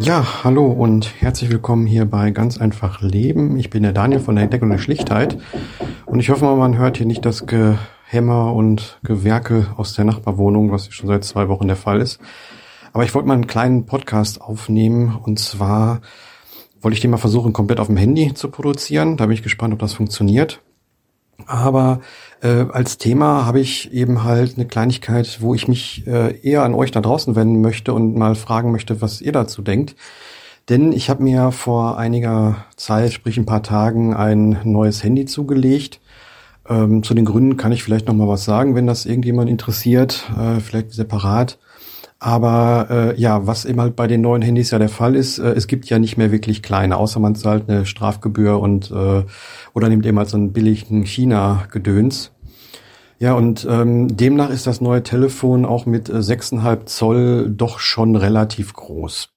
[0.00, 3.58] Ja, hallo und herzlich willkommen hier bei Ganz einfach Leben.
[3.58, 5.36] Ich bin der Daniel von der Entdeckung der Schlichtheit
[6.06, 10.72] und ich hoffe mal, man hört hier nicht das Gehämmer und Gewerke aus der Nachbarwohnung,
[10.72, 12.18] was schon seit zwei Wochen der Fall ist.
[12.94, 16.00] Aber ich wollte mal einen kleinen Podcast aufnehmen und zwar
[16.80, 19.18] wollte ich den mal versuchen, komplett auf dem Handy zu produzieren.
[19.18, 20.62] Da bin ich gespannt, ob das funktioniert.
[21.46, 22.00] Aber
[22.42, 26.74] äh, als Thema habe ich eben halt eine Kleinigkeit, wo ich mich äh, eher an
[26.74, 29.96] euch da draußen wenden möchte und mal fragen möchte, was ihr dazu denkt.
[30.68, 36.00] Denn ich habe mir vor einiger Zeit, sprich ein paar Tagen, ein neues Handy zugelegt.
[36.68, 40.30] Ähm, zu den Gründen kann ich vielleicht noch mal was sagen, wenn das irgendjemand interessiert,
[40.38, 41.58] äh, vielleicht separat.
[42.22, 45.52] Aber äh, ja, was eben halt bei den neuen Handys ja der Fall ist, äh,
[45.52, 49.24] es gibt ja nicht mehr wirklich kleine, außer man zahlt eine Strafgebühr und äh,
[49.72, 52.32] oder nimmt eben halt so einen billigen China-Gedöns.
[53.18, 58.14] Ja, und ähm, demnach ist das neue Telefon auch mit äh, 6,5 Zoll doch schon
[58.16, 59.30] relativ groß.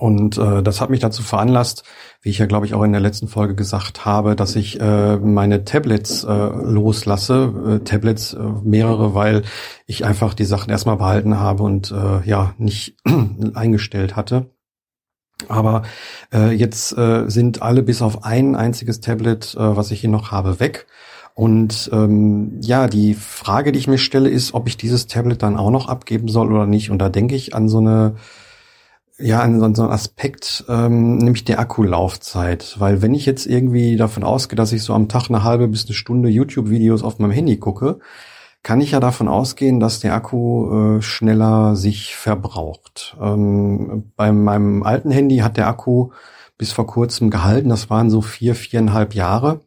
[0.00, 1.84] Und äh, das hat mich dazu veranlasst,
[2.22, 5.18] wie ich ja glaube ich auch in der letzten Folge gesagt habe, dass ich äh,
[5.18, 9.42] meine Tablets äh, loslasse, äh, Tablets äh, mehrere, weil
[9.86, 12.96] ich einfach die Sachen erstmal behalten habe und äh, ja nicht
[13.54, 14.46] eingestellt hatte.
[15.48, 15.82] Aber
[16.32, 20.30] äh, jetzt äh, sind alle bis auf ein einziges Tablet, äh, was ich hier noch
[20.30, 20.86] habe, weg.
[21.34, 25.58] Und ähm, ja, die Frage, die ich mir stelle, ist, ob ich dieses Tablet dann
[25.58, 26.90] auch noch abgeben soll oder nicht.
[26.90, 28.16] Und da denke ich an so eine
[29.20, 32.76] ja, an so einen Aspekt, ähm, nämlich der Akkulaufzeit.
[32.78, 35.86] Weil wenn ich jetzt irgendwie davon ausgehe, dass ich so am Tag eine halbe bis
[35.86, 37.98] eine Stunde YouTube-Videos auf meinem Handy gucke,
[38.62, 43.16] kann ich ja davon ausgehen, dass der Akku äh, schneller sich verbraucht.
[43.20, 46.10] Ähm, bei meinem alten Handy hat der Akku
[46.58, 47.70] bis vor kurzem gehalten.
[47.70, 49.60] Das waren so vier, viereinhalb Jahre.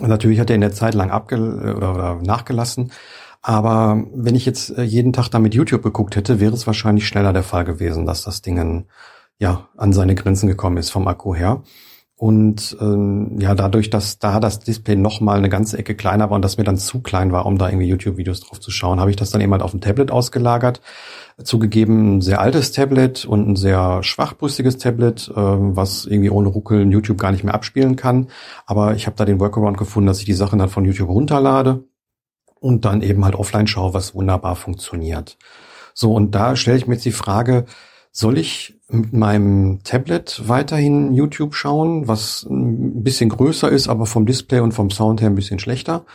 [0.00, 2.92] Und natürlich hat er in der Zeit lang abge oder, oder nachgelassen.
[3.46, 7.34] Aber wenn ich jetzt äh, jeden Tag damit YouTube geguckt hätte, wäre es wahrscheinlich schneller
[7.34, 8.86] der Fall gewesen, dass das Ding
[9.38, 11.62] ja an seine Grenzen gekommen ist vom Akku her.
[12.16, 16.36] Und ähm, ja, dadurch, dass da das Display noch mal eine ganze Ecke kleiner war
[16.36, 19.10] und das mir dann zu klein war, um da irgendwie YouTube-Videos drauf zu schauen, habe
[19.10, 20.80] ich das dann eben halt auf dem Tablet ausgelagert.
[21.42, 26.90] Zugegeben ein sehr altes Tablet und ein sehr schwachbrüstiges Tablet, äh, was irgendwie ohne Ruckeln
[26.90, 28.28] YouTube gar nicht mehr abspielen kann.
[28.64, 31.84] Aber ich habe da den Workaround gefunden, dass ich die Sachen dann von YouTube runterlade
[32.64, 35.36] und dann eben halt offline schaue, was wunderbar funktioniert.
[35.92, 37.66] So, und da stelle ich mir jetzt die Frage,
[38.10, 44.24] soll ich mit meinem Tablet weiterhin YouTube schauen, was ein bisschen größer ist, aber vom
[44.24, 46.06] Display und vom Sound her ein bisschen schlechter?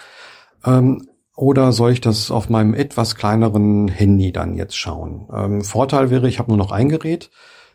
[0.66, 5.28] Ähm, oder soll ich das auf meinem etwas kleineren Handy dann jetzt schauen?
[5.32, 7.30] Ähm, Vorteil wäre, ich habe nur noch ein Gerät.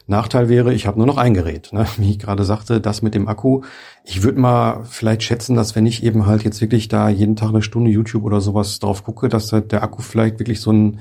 [0.06, 1.72] Nachteil wäre, ich habe nur noch ein Gerät.
[1.72, 1.86] Ne?
[1.96, 3.62] Wie ich gerade sagte, das mit dem Akku.
[4.04, 7.50] Ich würde mal vielleicht schätzen, dass wenn ich eben halt jetzt wirklich da jeden Tag
[7.50, 11.00] eine Stunde YouTube oder sowas drauf gucke, dass der Akku vielleicht wirklich so ein,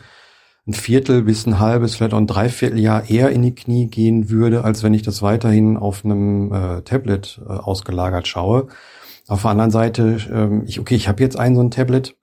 [0.66, 4.64] ein Viertel bis ein halbes, vielleicht auch ein Dreivierteljahr eher in die Knie gehen würde,
[4.64, 8.68] als wenn ich das weiterhin auf einem äh, Tablet äh, ausgelagert schaue.
[9.28, 12.16] Auf der anderen Seite, ähm, ich, okay, ich habe jetzt ein so ein Tablet.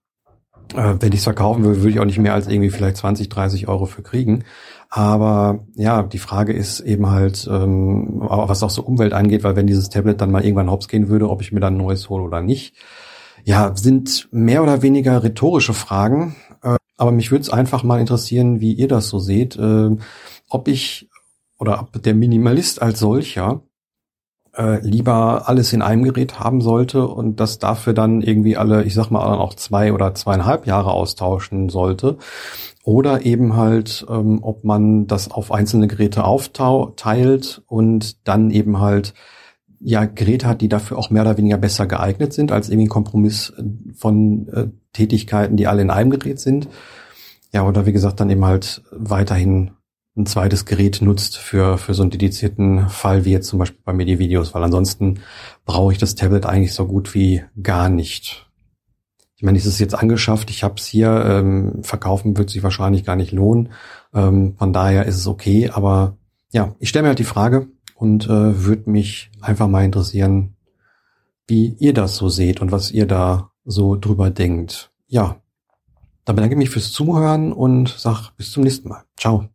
[0.75, 3.29] Äh, wenn ich es verkaufen würde, würde ich auch nicht mehr als irgendwie vielleicht 20,
[3.29, 4.45] 30 Euro für kriegen.
[4.89, 9.67] Aber ja, die Frage ist eben halt, ähm, was auch so Umwelt angeht, weil wenn
[9.67, 12.25] dieses Tablet dann mal irgendwann hops gehen würde, ob ich mir dann ein neues hole
[12.25, 12.75] oder nicht.
[13.45, 16.37] Ja, sind mehr oder weniger rhetorische Fragen.
[16.63, 19.57] Äh, aber mich würde es einfach mal interessieren, wie ihr das so seht.
[19.57, 19.97] Äh,
[20.49, 21.09] ob ich
[21.59, 23.63] oder ob der Minimalist als solcher
[24.57, 28.95] äh, lieber alles in einem Gerät haben sollte und das dafür dann irgendwie alle, ich
[28.95, 32.19] sag mal, auch zwei oder zweieinhalb Jahre austauschen sollte
[32.85, 39.15] oder eben halt, ähm, ob man das auf einzelne Geräte aufteilt und dann eben halt
[39.81, 42.91] ja Geräte hat, die dafür auch mehr oder weniger besser geeignet sind, als irgendwie ein
[42.91, 43.63] Kompromiss äh,
[43.95, 46.69] von äh, Tätigkeiten, die alle in einem Gerät sind.
[47.53, 49.73] Ja, oder wie gesagt, dann eben halt weiterhin
[50.17, 53.93] ein zweites Gerät nutzt für, für so einen dedizierten Fall, wie jetzt zum Beispiel bei
[53.93, 55.21] Medi-Videos, weil ansonsten
[55.65, 58.51] brauche ich das Tablet eigentlich so gut wie gar nicht.
[59.37, 63.05] Ich meine, es ist jetzt angeschafft, ich habe es hier, ähm, verkaufen wird sich wahrscheinlich
[63.05, 63.71] gar nicht lohnen.
[64.13, 66.19] Ähm, von daher ist es okay, aber
[66.53, 70.57] ja, ich stelle mir halt die Frage und äh, würde mich einfach mal interessieren,
[71.47, 74.91] wie ihr das so seht und was ihr da so drüber denkt.
[75.07, 75.41] Ja,
[76.25, 79.05] dann bedanke ich mich fürs Zuhören und sag bis zum nächsten Mal.
[79.17, 79.49] Ciao.